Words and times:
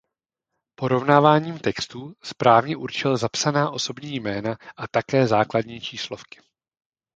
Porovnáním 0.75 1.59
textů 1.59 2.15
správně 2.23 2.77
určil 2.77 3.17
zapsaná 3.17 3.71
osobní 3.71 4.15
jména 4.15 4.57
a 4.77 4.87
také 4.87 5.27
základní 5.27 5.81
číslovky. 5.81 6.41